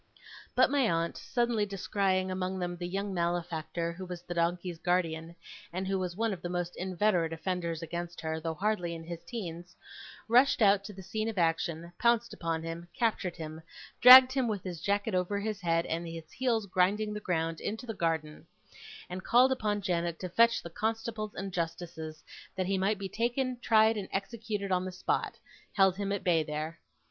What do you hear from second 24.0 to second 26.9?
executed on the spot, held him at bay there.